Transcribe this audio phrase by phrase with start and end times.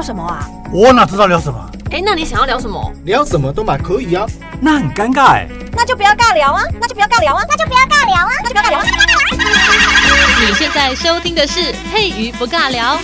[0.00, 0.48] 聊什么啊？
[0.72, 1.70] 我哪知道聊什么？
[1.90, 2.90] 哎，那你想要聊什么？
[3.04, 4.26] 聊什么都蛮可以啊。
[4.58, 5.46] 那很尴尬哎。
[5.72, 6.62] 那就不要尬聊啊！
[6.80, 7.44] 那就不要尬聊啊！
[7.46, 8.30] 那就不要尬聊啊！
[8.42, 8.84] 那就不要尬聊啊！
[10.40, 12.98] 你现在收听的是佩瑜不尬聊。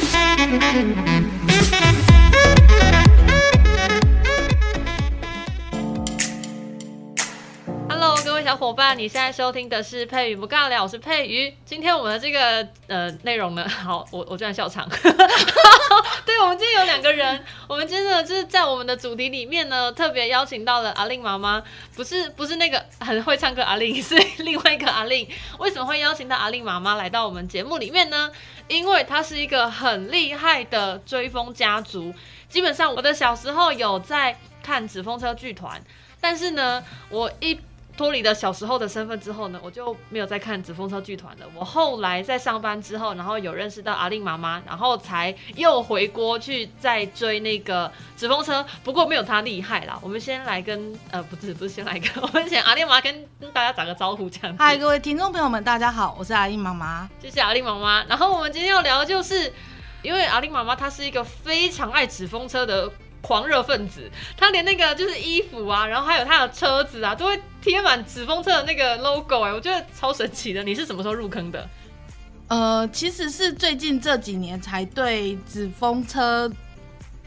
[8.44, 11.53] 小伙伴，你现在收听的是佩瑜不尬聊，我是佩瑜。
[11.64, 14.89] 今天我们的这个呃内容呢，好，我我居然笑场。
[16.26, 21.62] 对，我们今天有两个人， 我们今天呢就是在我们的主题里面呢，特别邀请到了阿令妈妈，
[21.94, 25.29] 不是不是那个很会唱歌阿令，是另外一个阿令。
[25.61, 28.31] 为什么会邀请到阿令妈妈来到我们节目里面呢？
[28.67, 32.12] 因为她是一个很厉害的追风家族。
[32.48, 35.81] 基本上我的小时候有在看纸风车剧团，
[36.20, 37.56] 但是呢，我一
[37.97, 41.47] 脱离了小时候的身份之后呢，我就没有再看纸风车剧团了。
[41.55, 48.65] 我后来在上班之后，然后有认识到阿令妈妈，然后才又回锅去再追那个纸风车。
[48.85, 49.98] 不过没有她厉害啦。
[50.03, 54.55] 我们先来跟呃，不是不是先来跟， 我们先阿令妈妈跟大家打个招呼，这样。
[54.59, 57.09] 嗨，各位听众朋友们，大家好，我是阿令妈妈。
[57.23, 58.05] 谢谢阿令妈妈。
[58.05, 59.51] 然后我们今天要聊的就是，
[60.03, 62.92] 因为阿令妈妈她是一个非常爱纸风车的。
[63.27, 70.63] 狂热分子，他连那个就是衣服啊，然后还有他的车子啊，都会贴满纸风车的那个 logo 哎、欸，我觉得超神奇的。
[70.63, 71.69] 你是什么时候入坑的？
[72.47, 76.49] 呃，其实是最近这几年才对纸风车，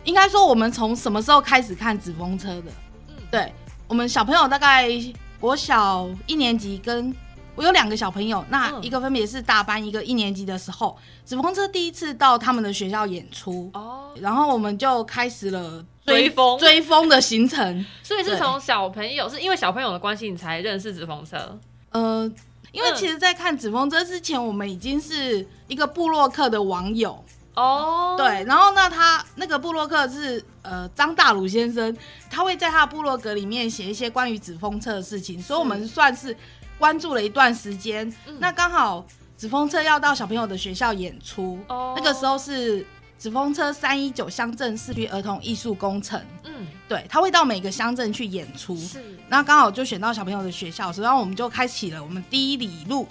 [0.05, 2.71] 应该说我们从什么时候开始看纸风车的？
[3.09, 3.51] 嗯，对，
[3.85, 4.89] 我们小朋友大概
[5.37, 7.13] 国小一年级跟。
[7.55, 17.85] 我有两个小朋友，那一个分别是大班，一个一年级的时候，纸风车第一次到他们的学校演出哦，然后我们就开始了追风追风的行程。
[18.03, 21.57] 所以是从小朋友，是因为小朋友的关系，你才认识纸风车？
[21.91, 22.31] 呃，
[22.71, 27.23] 因为其实，在看纸风车之前，我们已经是一个部落客的网友
[27.55, 28.15] 哦。
[28.17, 31.95] 对，然后那他那个部落客是呃张大鲁先生，
[32.29, 36.35] 他会在他的部落格里面写一些关于纸风车的事情，所以我们算是。
[36.79, 39.05] 关注了一段时间，嗯、那刚好
[39.37, 42.85] 纸风车要到小朋友的学校演出，哦、那个时候是
[43.19, 53.05] 纸风车三一九乡镇市区儿童艺术工程，嗯，对，他会到每个乡镇去演出，是，那刚好就选到小朋友的学校，所以我们就开启了我们第一里路。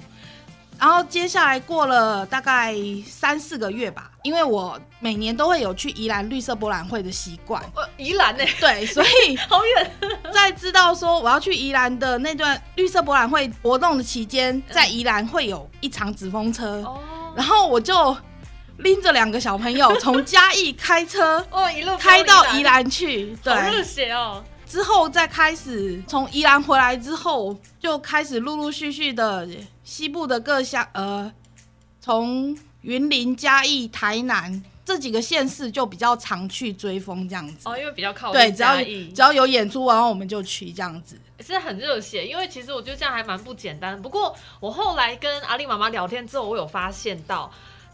[0.81, 2.73] 然后接下来过了大概
[3.05, 7.61] 三四个月吧，因为我每年都会有去宜兰绿色博览会的习惯。
[7.75, 8.45] 呃，宜兰呢？
[8.61, 9.91] 对，所以 好远。
[10.33, 17.01] 在知道说我要去宜兰的那段绿色博览会活动的期间，在宜兰会有一场纸风车，哦，
[17.35, 18.17] 然后我就
[18.79, 24.45] 拎着两个小朋友 从嘉义开车哦，一路开到宜兰去，对，好热血哦。
[24.67, 29.49] 之后再开始从宜兰回来之后，就开始陆陆续续的
[29.83, 31.33] 西部的各乡，呃，
[32.01, 37.69] 从云林、嘉义、台南这几个县市就比较常去追风这样子。
[37.69, 38.41] 哦，因为比较靠近。
[38.41, 41.19] 对，只要只要有演出，然后我们就去这样子。
[41.41, 44.01] 是很热血，因为其实我觉得这样还蛮不简单。
[44.03, 47.51] 不过我后来跟阿丽妈妈聊天之后，我有发现到，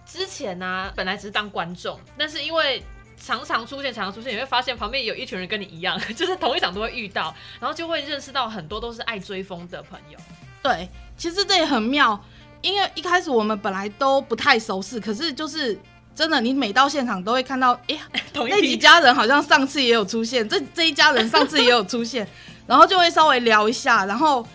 [0.06, 2.82] 之前呢、啊，本来只是当观众，但是因为。
[3.16, 10.19] 常常出现，常常出现，你会发现旁边有一群人跟你一样， 就是同一场都会遇到，然后就会认识到很多都是爱追风的朋友。
[10.62, 12.22] 对，其实这也很妙，
[12.60, 15.78] 因为一开始我们本来都不太熟识，可是就是
[16.15, 18.03] 真的，你每到现场都会看到，哎呀，
[18.34, 22.28] 那几家人好像上次也有出现，这这一家人上次也有出现，
[22.66, 24.47] 然后就会稍微聊一下，然后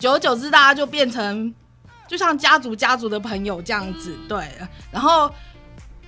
[0.00, 1.54] 久而久之，大家就变成
[2.08, 4.48] 就像家族家族的朋友这样子，嗯、对，
[4.90, 5.30] 然后。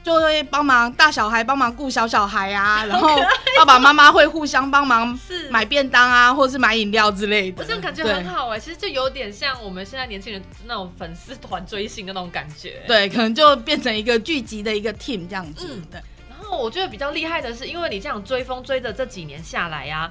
[0.02, 3.20] 就会帮忙大小孩帮忙顾小小孩啊，然后
[3.54, 5.16] 爸爸妈妈会互相帮忙
[5.50, 7.62] 买便当啊，或者是买饮料之类的。
[7.62, 12.82] 我这样感觉很好哎、欸，其实就有点像我们现在年轻人那种粉丝团追星的那种感觉。
[12.86, 15.66] 对，可能就变成一个聚集的一个 team 这样子。
[15.68, 16.00] 嗯，对。
[16.30, 20.10] 然后我觉得比较厉害的是，因为你这样追风追的这几年下来呀、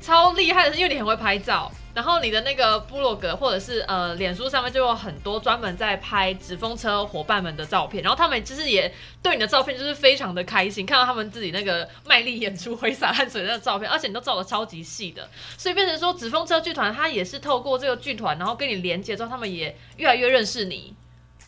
[0.00, 1.70] 超厉害的是，因为你很会拍照。
[1.92, 20.94] 然后你的那个部落格或者是呃脸书上面就有很多专门在拍纸风车伙伴们的照片，然后他们其实也对你的照片就是非常的开心，看到他们自己那个卖力演出挥洒汗水的那照片，而且你都照得超级细的，所以变成说纸风车剧团他也是透过这个剧团，然后跟你连接之后，他们也越来越认识你。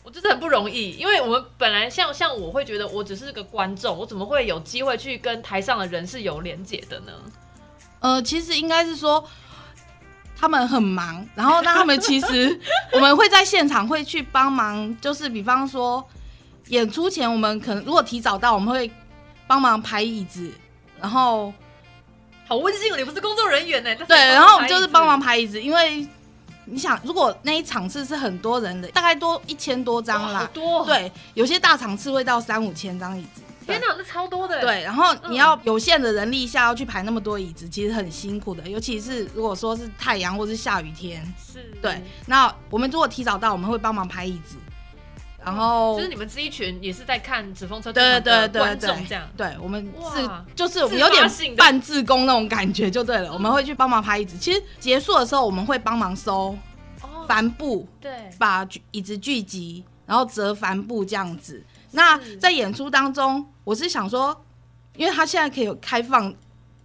[0.03, 7.13] 我觉得很不容易，因为我们本来像像我会觉得我只是个观众，我怎么会有机会去跟台上的人是有连接的呢？
[8.03, 9.27] 呃，其实应该是说。
[10.35, 12.59] 他们很忙，然后那他们其实
[12.91, 16.05] 我们会在现场会去帮忙，就是比方说
[16.67, 18.91] 演出前，我们可能如果提早到，我们会
[19.47, 20.51] 帮忙排椅子，
[20.99, 21.53] 然后
[22.45, 23.95] 好温馨哦，你不是工作人员呢？
[24.05, 26.05] 对，然后我们就是帮忙排椅子，因为
[26.65, 33.42] 你想，如果那一场次是很多人的，大概多一千多张啦，多，对，有些大场次会到三五千张椅子。
[33.65, 34.61] 天哪，那超多的。
[34.61, 38.67] 对，然后你要有限的人力下要去排那么多椅子，其实很辛苦的。
[38.69, 41.71] 尤其是如果说是太阳或是下雨天，是。
[41.81, 44.57] 对，那我们如果提早到，我们会帮忙排椅子。
[45.45, 49.85] 然后就是你们这一群也是在看纸风车的对对对观众这样，对，我们
[50.15, 54.37] 是就是我们有点半自工那种感觉就对了，我们会去帮忙拍椅子。
[54.37, 56.57] 其实结束的时候我们会帮忙收
[57.27, 61.61] 帆布，对，把椅子聚集，然后折帆布这样子。
[61.93, 64.45] 那在演出当中，我是想说，
[64.97, 66.33] 因为他现在可以有开放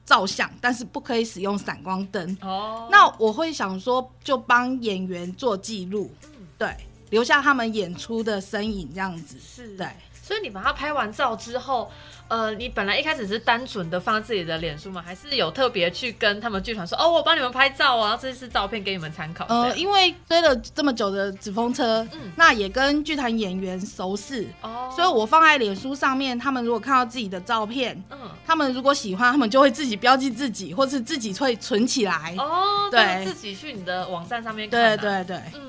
[0.07, 2.87] 照相，但是不可以使用闪光灯哦。
[2.91, 6.11] 那我会想说，就帮演员做记录，
[6.57, 6.77] 对。
[7.11, 9.89] 留下他们演出的身影，这样子是对。
[10.29, 11.91] 所以你把它拍完照之后，
[12.29, 15.03] 呃，你本来一开始是单纯的放自己的脸书吗？
[15.03, 19.47] 还是有特别去跟他们剧团说，哦，我帮你们拍照啊，这是照片给你们参考。
[19.49, 32.35] 呃，因为追了这么久的纸风车，嗯，那也跟剧团演员熟识，哦，所以我放在脸书上面，他们如果看到自己的照片，嗯，他们如果喜欢，他们就会自己标记自己，或是自己会存起来。
[32.37, 34.97] 哦，对，自己去你的网站上面看，啊。
[34.99, 35.68] 对对对，嗯。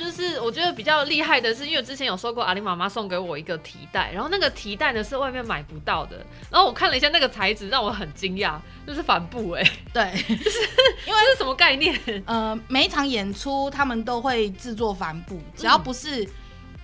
[0.00, 10.58] 就是我觉得比较厉害的是，因为之前有收过阿玲妈妈送给我一个提袋，然后那个提袋呢是外面买不到的，然后我看了一下那个材质，让我很惊讶，就是帆布哎、欸， 对，就 是
[11.06, 11.94] 因为是什么概念？
[12.24, 16.26] 呃，每一场演出他们都会制作帆布，只要不是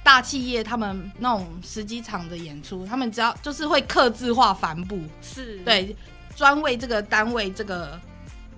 [0.02, 5.96] 大企业，他们那种十几场的演出，他们只要就是会刻字化帆布，是对，
[6.36, 7.98] 专为这个单位这个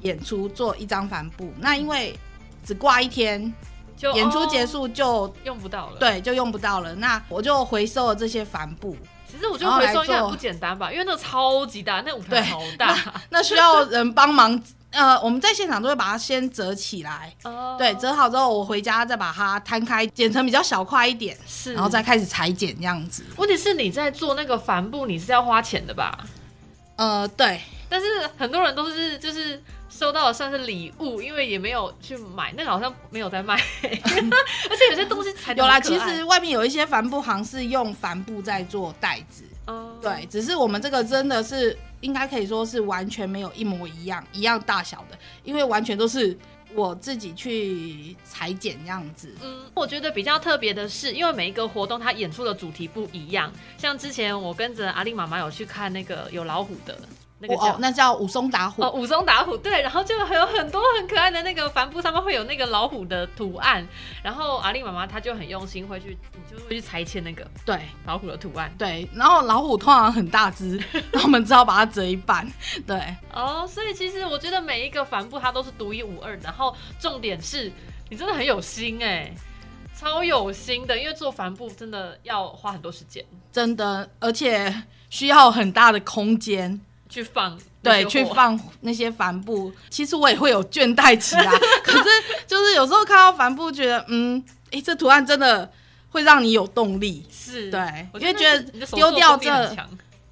[0.00, 2.18] 演出做一张帆布，那因为
[2.64, 3.52] 只挂一天。
[3.98, 6.94] 就演出结束就用不到了，对，就用不到了。
[6.94, 8.96] 那我就回收了这些帆布。
[9.30, 14.62] 其实我觉得回收应该不简单吧，因为那个超级大，那舞台好大，那，那需要人帮忙。
[14.90, 23.22] 呃，我们在现场都会把它先折起来，哦，对，折好之后我回家再把它摊开，剪成比较小块一点，是，然后再开始裁剪这样子。
[23.36, 26.18] 问题是你在做那个帆布，你是要花钱的吧？
[26.96, 28.06] 呃，对，但是
[28.38, 29.62] 很多人都是就是。
[29.98, 35.80] 收到的算是礼物，因为也没有去买，那个好像没有在卖， 而且有些东西才有啦。
[35.80, 46.38] 其实外面有一些帆布行是用帆布在做袋子，哦，对，只是我们这个真的是应该可以说是完全没有一模一样一样大小的，因为完全都是
[46.74, 49.34] 我自己去裁剪这样子。
[49.42, 56.96] 嗯，我觉得比较特别的是，因为每一个活动它演出的主题不一样，像之前我跟着阿玲妈妈有去看那个有老虎的。
[57.40, 58.82] 那个哦，那叫武松打虎。
[58.82, 63.86] 哦，武松打虎，对，然后就还有很多很可爱的那个帆布，上面会有那个老虎的图案。
[64.22, 68.72] 然后阿丽妈妈她就很用心，会去，你就会去裁切那个对老虎的图案。
[68.76, 70.76] 对，然后老虎通常很大只，
[71.12, 72.50] 然后我们只好把它折一半。
[72.86, 76.42] 对，哦，所以其实我觉得每一个帆布它都是独一无二的。
[76.42, 77.70] 然后重点是
[78.08, 79.32] 你真的很有心哎，
[79.96, 86.80] 超有心的，因为做帆布真的要花很多时间，真的，而且需要很大的空间。
[87.08, 89.72] 去放对，去放那些帆布。
[89.88, 91.52] 其实我也会有倦怠期啊，
[91.82, 92.04] 可是
[92.46, 95.70] 就是有时候看到帆布，觉得嗯，哎、欸，这图案真的
[96.10, 97.24] 会让你有动力。
[97.30, 99.76] 是，对，因为觉得丢掉这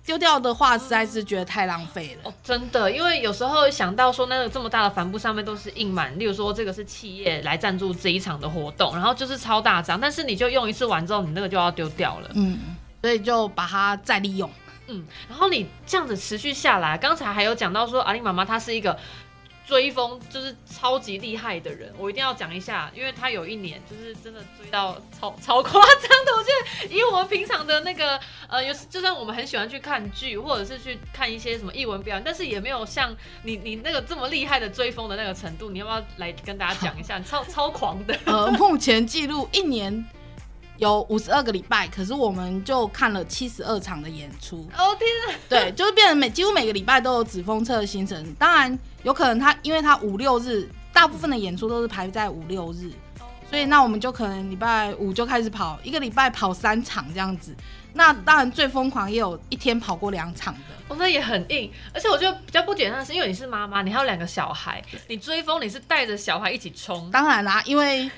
[0.05, 2.31] 丢掉的话，实在是觉得太浪费了。
[2.31, 12.31] 哦，真的，因为有时候想到说，那个这么大的帆布上面都是印满，例如说这个是企业来赞助这一场的活动，然后就是超大张，但是你就用一次完之后，你那个就要丢掉了。
[12.34, 14.48] 嗯，所以就把它再利用。
[14.88, 18.96] 嗯，然后你这样子持续下来，刚才还有讲到说阿玲妈妈她是一个
[19.66, 26.32] 追风就是超级厉害的人，我一定要讲一下，因为她有一年就是真的追到超超夸张的。
[26.36, 26.50] 我觉
[26.88, 33.12] 得以我们平常的那个呃，有就算我们很喜欢去看剧或者是去看一些什么艺文表演，但是也没有像
[33.43, 35.70] 你你那个这么厉害的追风的那个程度。
[35.70, 37.19] 你要不要来跟大家讲一下？
[37.20, 38.16] 超超狂的。
[38.26, 40.06] 呃，目前记录一年。
[40.79, 44.69] 有五十二个礼拜，可是我们就看了七十二场的演出。
[44.77, 45.41] 哦天啊！
[45.49, 48.35] 对，就是变成每几乎每个礼拜都有纸风车的行程。
[48.35, 52.91] 当然有可能他因为他五六日，大部分的演出都是排在五六日，
[53.49, 57.55] 所以那我们就可能礼拜五就开始跑，一个礼拜跑三场这样子。
[57.95, 60.61] 那当然最疯狂也有一天跑过两场的。
[60.89, 61.73] 哦，那也很硬。
[61.95, 67.11] 而且我觉得比较不简单的是，因为你是妈妈，你还有两个小孩，你追风你是带着小孩一起冲。
[67.11, 68.11] 当然啦，因为。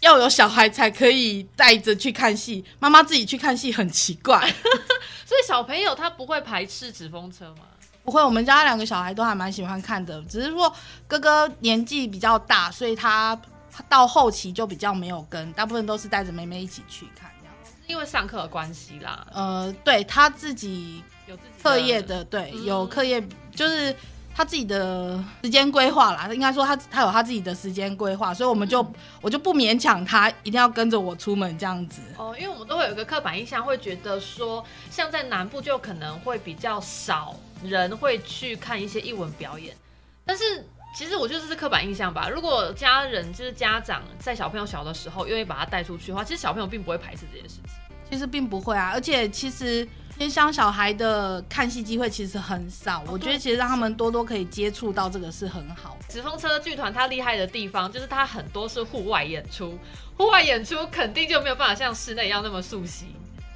[0.00, 4.40] 要有小孩才可以带着去看戏，妈妈自己去看戏很奇怪，
[5.26, 7.64] 所以小朋友他不会排斥纸风车吗？
[8.02, 10.72] 不会，我们家两个小孩都还蛮喜欢看的，只是说
[11.06, 13.38] 哥哥年纪比较大，所以他
[13.88, 17.54] 到后期就比较没有跟，大部分都是带着妹妹一起去看这样。
[17.86, 23.22] 因为上课的关系啦，呃，对他自己有自己课业的，对，有课业
[23.54, 23.94] 就是。
[24.40, 32.00] 他自己的时间规划啦，应该说他他有他自己的时间规划，所以我们就、嗯、我就不勉强他一定要跟着我出门这样子。
[32.16, 39.76] 哦，因为我们都会有一个刻板印象，会觉得说，像在南部就可能会比较少人会去看一些艺文表演，
[40.24, 40.66] 但是
[40.96, 42.30] 其实我觉得这是刻板印象吧。
[42.30, 47.64] 如果家人就是家长在小朋友小的时候愿意把他带出去的话，其实小朋友并不会排斥这件事情。
[48.10, 49.86] 其实并不会啊，而且其实。
[50.20, 55.96] 偏乡小孩的看戏机会其实很少，我觉得其实让他们多多可以接触到这个是很好。
[56.10, 59.78] 纸风车剧团它厉害的地方就是它很多是户外演出，
[60.18, 63.06] 户外演出肯定就没有办法像室内一样那么熟悉。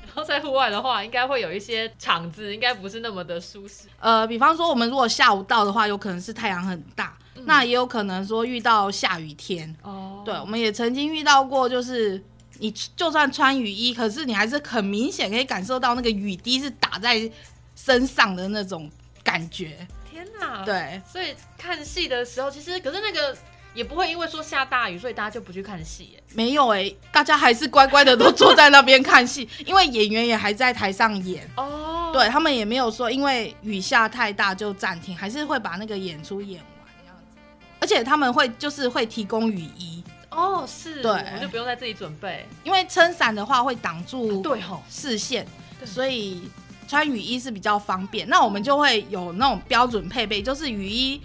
[0.07, 3.85] 然后在户外的话，应该会有一些场子，应该不是那么的舒适。
[4.01, 9.77] 呃，比方说我们如果下午到的话，有可能是太阳很大，嗯、那也有可能说遇到下雨天。
[9.83, 12.25] 哦，对，我们也曾经遇到过，就是。
[12.59, 17.31] 你就算穿雨衣，可是你还是很明显可以感受到那个雨滴是打在
[17.75, 18.91] 身上的那种
[19.23, 19.87] 感觉。
[20.11, 20.65] 天哪！
[20.65, 23.37] 对，所以看戏的时候，其实可是那个
[23.75, 26.23] 也不会因为说下大雨，所以大家就不去看戏耶。
[26.33, 31.49] 没有哎、欸，大家还是乖乖的都坐在那边看戏，因为演员也还在台上演。
[31.57, 37.37] 哦，对他们也没有说因为雨下太大就暂停，还是会把那个演出演完这样子。
[37.81, 39.94] 而且他们会就是会提供雨衣。
[40.35, 45.47] 哦，是，对，我就不用在这里准备，因为撑伞的话会挡住对吼视线，
[45.85, 46.51] 所以
[46.89, 48.29] 穿雨衣是比较方便。
[48.29, 51.21] 那我们就会有那种标准配备，就是雨衣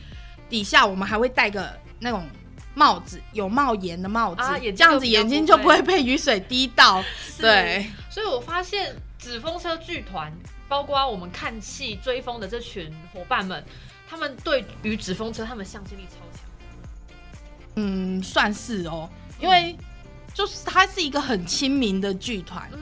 [0.50, 2.24] 底下我们还会戴个那种
[2.76, 7.04] 帽子，有帽檐的帽子，啊、这样子眼睛就不会被雨水滴到。
[7.38, 10.32] 对，所以我发现纸风车剧团，
[10.68, 13.64] 包括我们看戏追风的这群伙伴们，
[14.10, 16.29] 他们对于纸风车，他们向心力超强。
[17.80, 19.10] 嗯，算是哦，
[19.40, 19.74] 因为
[20.34, 22.82] 就是它是一个很亲民的剧团，嗯，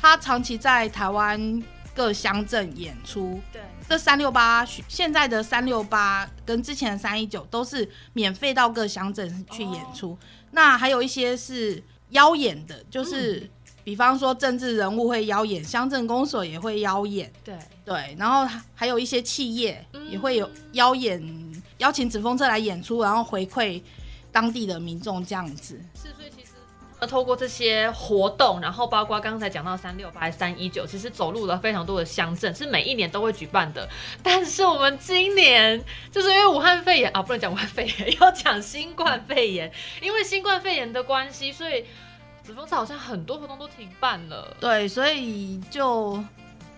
[0.00, 1.62] 它长期在台湾
[1.94, 10.18] 各乡镇演出，对，这三六八现在的三六八跟之前的三一九都是免费到各乡镇去演出，哦，
[10.50, 13.50] 那还有一些是邀演的，就是，嗯，
[13.82, 17.56] 比方说政治人物会邀演，乡镇公所也会邀演，对。
[17.84, 23.82] 对，然后还有一些企业也会有邀演，嗯，邀请纸风车来演出，然后回馈。
[24.34, 26.50] 当地的民众这样子是，所以其实
[26.98, 33.88] 呃，透过这些活动，然后包括刚才讲到三六八、三一九，其实走入了非常多的乡镇，是每一年都会举办的。
[34.24, 39.70] 但是我们今年就是因为武汉肺炎啊，不能讲武汉肺炎， 要讲新冠肺炎，
[40.02, 41.84] 因为新冠肺炎的关系，所以
[42.44, 44.56] 纸风车好像很多活动都停办了。
[44.58, 46.22] 对，所以就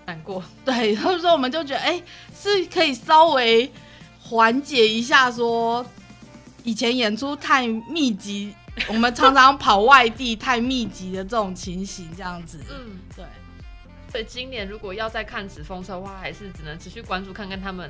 [0.04, 0.42] 难过。
[0.62, 2.02] 对， 所以说我们就觉得，哎、欸，
[2.38, 3.72] 是可以稍微
[4.20, 5.84] 缓解一下说。
[6.66, 8.52] 以前演出太密集，
[8.88, 12.60] 我们常常跑外地，太密集的这种情形，这样子。
[12.68, 13.24] 嗯，对。
[14.10, 17.88] 所以今年如果要再看纸风车的话，还是只能持续关注看看他们。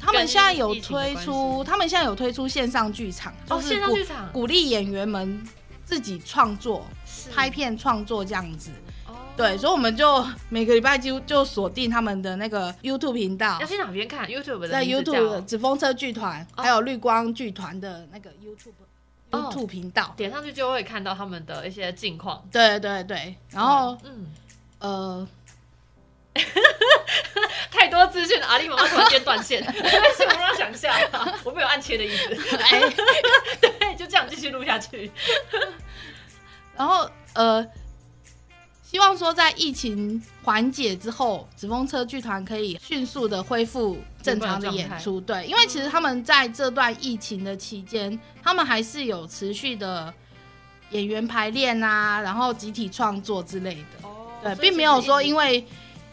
[0.00, 5.40] 他们现在有推出，他们现在有推出线上剧场，就是鼓、哦、线上剧场鼓励演员们
[5.84, 6.84] 自己创作、
[7.32, 8.72] 拍片创作这样子。
[9.38, 13.56] 对，所以我们就每个礼拜就就锁定他们的那个 YouTube 频道。
[13.60, 14.68] 要去哪边看 YouTube 的？
[14.68, 18.72] 在 YouTube 紫风车剧团，还有绿光剧团的那个 YouTube、
[19.30, 22.44] 哦、YouTube 频道，点上去就会看到他们的一些近况。
[22.50, 24.26] 对对对，然后嗯
[24.80, 25.28] 呃，
[27.70, 30.92] 太多资讯，阿里妈妈突然间断线， 我让想一下，
[31.44, 32.56] 我没有按切的意思。
[32.56, 32.80] 哎，
[33.62, 35.12] 对，就这样继续录下去。
[36.76, 37.64] 然后呃。
[38.90, 45.20] 希望说，在疫情缓解之后，纸风车剧团可以迅速的恢复正常的演出。
[45.20, 50.10] 对，因为其实他们在这段疫情的期间，他们还是有持续的
[50.92, 54.08] 演员排练啊，然后集体创作之类的。
[54.08, 55.62] 哦，对，并没有说因为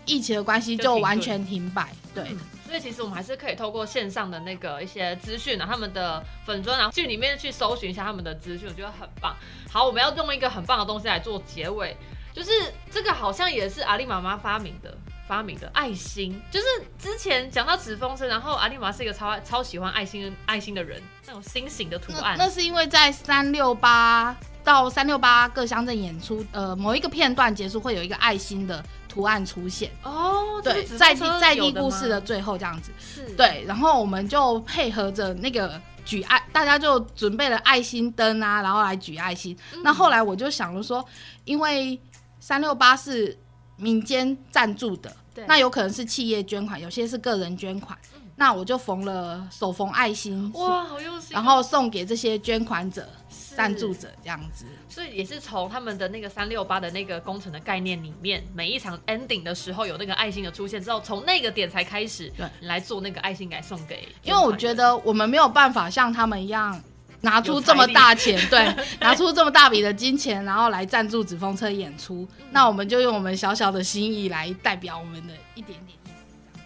[0.06, 1.88] 疫情的关系就完全停摆。
[2.14, 9.34] 对，嗯，所以其实我们还是可以透过线上的那个一些资讯啊，他们的粉专，然后去里面去搜寻一下他们的资讯，我觉得很棒。
[9.72, 11.96] 好，我们要用一个很棒的东西来做结尾。
[12.36, 12.52] 就是
[12.92, 16.40] 这个好像也是阿丽妈妈发明的，发明的爱心。
[16.52, 16.66] 就是
[17.00, 22.36] 之前讲到纸风车，然后阿丽妈妈是一个超超喜欢爱心爱心的人，那种心形的图案。
[22.38, 29.90] 那，那是因为在三六八到三六八各乡镇演出，呃，某一个片段结束会有一个爱心的图案出现。
[30.04, 32.92] 哦，对，在在地故事的最后这样子。
[33.00, 33.34] 是。
[33.36, 39.58] 对，然后我们就配合着那个举爱，大家就准备了爱心灯啊，然后来举爱心。
[39.74, 41.04] 嗯、那后来我就想了说，
[41.46, 41.98] 因为
[42.46, 43.36] 三六八是
[43.76, 47.98] 民间赞助的，对，那有可能是企业捐款，有些是个人捐款。
[48.14, 53.10] 嗯、那我就缝了手缝爱心，哇，好用心，然后送给这些捐款者、
[53.56, 54.64] 赞助者这样子。
[54.88, 64.08] 所以也是从他们的那个三六八的那个工程的概念里面，每一场 ending 的时候有那个爱心的出现之后，从那个点才开始对来做那个爱心，来送给。
[64.22, 66.80] 因为我觉得我们没有办法像他们一样。
[67.26, 76.60] 拿出这么大钱，对， 拿出这么大笔的金钱，然后来赞助纸风车演出，嗯、那我们就用我们小小的心意来代表我们的一点点意思。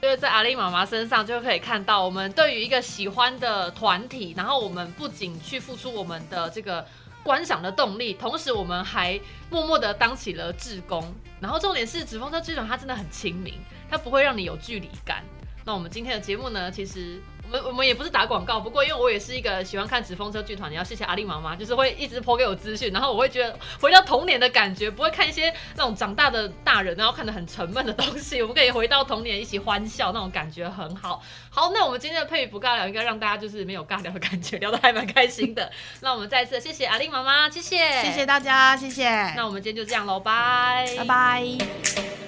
[0.00, 6.86] 就是在阿丽妈妈身上就可以看到，我们对于一个喜欢的团体，然后我们不仅去付出我们的这个
[7.24, 9.20] 观赏的动力，同时我们还
[9.50, 11.12] 默默的当起了志工。
[11.40, 13.54] 然后重点是纸风车剧场它真的很亲民，
[13.90, 15.24] 它不会让你有距离感。
[15.64, 17.20] 那我们今天的节目呢，其实。
[17.50, 31.20] 我们我们也不是打广告，不过因为我也是一个喜欢看纸风车剧团，你要谢谢阿丽妈妈，就是会一直 po 给我资讯，然后我会觉得回到童年的感觉，不会看一些那种长大的大人然后看的很沉闷的东西，我们可以回到童年一起欢笑，那种感觉很好。
[31.50, 35.72] 好，那我们今天的配语不尬聊，应该让大家就是没有尬聊的感觉，聊得还蛮开心的。
[36.02, 39.10] 那我们再次谢谢阿丽妈妈，谢谢，谢谢大家，谢谢。
[39.34, 42.19] 那我们今天就这样喽，拜拜拜。